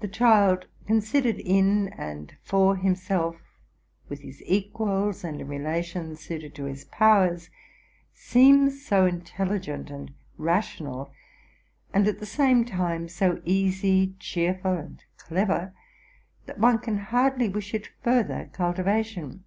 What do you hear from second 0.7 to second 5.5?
considered in and for himself, with his equals, and in